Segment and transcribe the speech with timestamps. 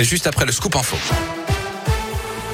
[0.00, 0.96] C'est juste après le scoop info.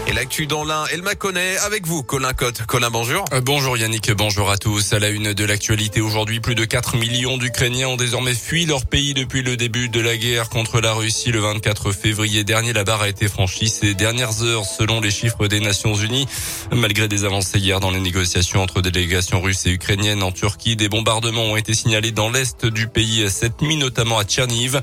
[0.09, 2.65] Et l'actu dans l'un, elle m'a connaît avec vous, Colin Cotte.
[2.67, 3.25] Colin, bonjour.
[3.33, 4.93] Euh, bonjour Yannick, bonjour à tous.
[4.93, 8.87] À la une de l'actualité aujourd'hui, plus de 4 millions d'Ukrainiens ont désormais fui leur
[8.87, 12.73] pays depuis le début de la guerre contre la Russie le 24 février dernier.
[12.73, 16.29] La barre a été franchie ces dernières heures selon les chiffres des Nations Unies.
[16.71, 20.89] Malgré des avancées hier dans les négociations entre délégations russes et ukrainiennes en Turquie, des
[20.89, 24.81] bombardements ont été signalés dans l'est du pays cette nuit, notamment à Tcherniv,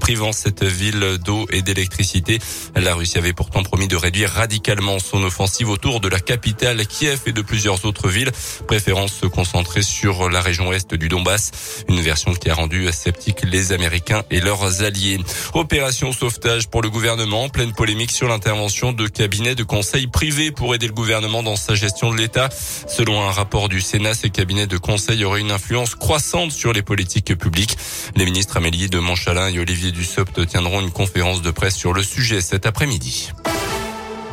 [0.00, 2.40] privant cette ville d'eau et d'électricité.
[2.74, 4.65] La Russie avait pourtant promis de réduire radicalement
[4.98, 8.32] son offensive autour de la capitale Kiev et de plusieurs autres villes,
[8.66, 13.44] préférant se concentrer sur la région est du Donbass, une version qui a rendu sceptiques
[13.44, 15.20] les Américains et leurs alliés.
[15.54, 20.74] Opération sauvetage pour le gouvernement, pleine polémique sur l'intervention de cabinets de conseil privés pour
[20.74, 22.48] aider le gouvernement dans sa gestion de l'État.
[22.88, 26.82] Selon un rapport du Sénat, ces cabinets de conseil auraient une influence croissante sur les
[26.82, 27.76] politiques publiques.
[28.16, 32.02] Les ministres Amélie de Montchalin et Olivier Dussopt tiendront une conférence de presse sur le
[32.02, 33.30] sujet cet après-midi.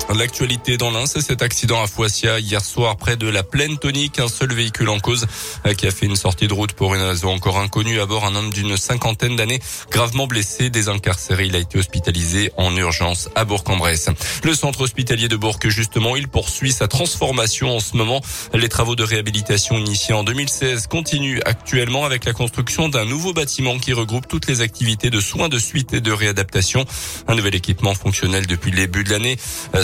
[0.10, 4.20] L'actualité dans l'Ain, c'est cet accident à Foissia hier soir près de la plaine tonique.
[4.20, 5.26] Un seul véhicule en cause
[5.66, 8.00] euh, qui a fait une sortie de route pour une raison encore inconnue.
[8.00, 9.60] À bord, un homme d'une cinquantaine d'années,
[9.90, 11.46] gravement blessé, désincarcéré.
[11.46, 14.10] Il a été hospitalisé en urgence à Bourg-en-Bresse.
[14.44, 18.22] Le centre hospitalier de Bourg, justement, il poursuit sa transformation en ce moment.
[18.54, 23.80] Les travaux de réhabilitation initiés en 2016 continuent actuellement avec la construction d'un nouveau bâtiment
[23.80, 26.86] qui regroupe toutes les activités de soins de suite et de réadaptation.
[27.28, 29.38] Un nouvel équipement fonctionnel depuis le début de l'année.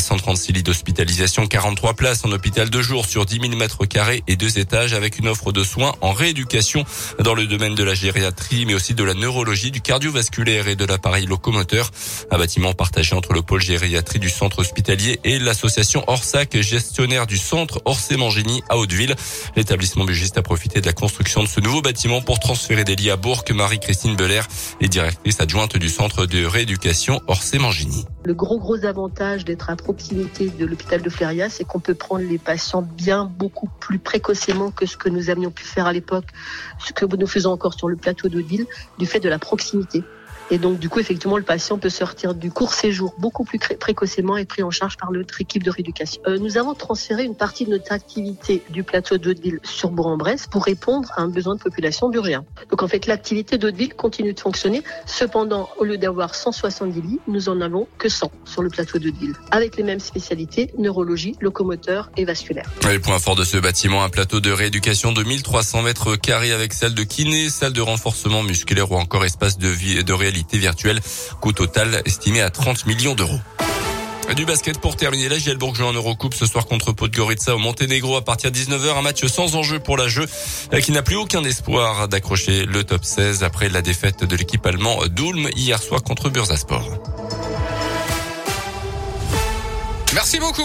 [0.09, 4.37] 136 lits d'hospitalisation, 43 places en hôpital de jour sur 10 000 mètres carrés et
[4.37, 6.83] deux étages avec une offre de soins en rééducation
[7.23, 10.83] dans le domaine de la gériatrie, mais aussi de la neurologie, du cardiovasculaire et de
[10.83, 11.91] l'appareil locomoteur.
[12.31, 17.37] Un bâtiment partagé entre le pôle gériatrie du centre hospitalier et l'association Orsac, gestionnaire du
[17.37, 19.15] centre Orsay-Mangini à Hauteville.
[19.55, 23.11] L'établissement bugiste a profité de la construction de ce nouveau bâtiment pour transférer des lits
[23.11, 23.43] à Bourg.
[23.53, 24.47] Marie-Christine Belair
[24.81, 28.05] est directrice adjointe du centre de rééducation Orsay-Mangini.
[28.25, 32.25] Le gros gros avantage d'être à proximité de l'hôpital de Fléria, c'est qu'on peut prendre
[32.25, 36.25] les patients bien beaucoup plus précocement que ce que nous avions pu faire à l'époque,
[36.79, 38.65] ce que nous faisons encore sur le plateau d'Odile,
[38.97, 40.03] du fait de la proximité.
[40.51, 44.37] Et donc, du coup, effectivement, le patient peut sortir du court séjour beaucoup plus précocement
[44.37, 46.21] et pris en charge par notre équipe de rééducation.
[46.27, 50.65] Euh, nous avons transféré une partie de notre activité du plateau d'Hauteville sur Bourg-en-Bresse pour
[50.65, 52.45] répondre à un besoin de population burien.
[52.69, 54.83] Donc, en fait, l'activité d'Hauteville continue de fonctionner.
[55.05, 59.35] Cependant, au lieu d'avoir 170 lits, nous en avons que 100 sur le plateau d'Hauteville,
[59.51, 62.69] avec les mêmes spécialités, neurologie, locomoteur et vasculaire.
[63.39, 67.49] De ce bâtiment, un plateau de rééducation de 1300 mètres carrés avec salle de kiné,
[67.49, 70.13] salle de renforcement musculaire ou encore espace de vie et de
[70.53, 70.99] virtuelle.
[71.41, 73.39] Coût total estimé à 30 millions d'euros.
[74.35, 75.27] Du basket pour terminer.
[75.27, 78.97] La Gielbourg joue en Eurocoupe ce soir contre Podgorica au Monténégro à partir de 19h.
[78.97, 80.27] Un match sans enjeu pour la jeu
[80.81, 85.07] qui n'a plus aucun espoir d'accrocher le top 16 après la défaite de l'équipe allemande
[85.07, 86.83] d'Ulm hier soir contre Bursaspor.
[90.13, 90.57] Merci beaucoup.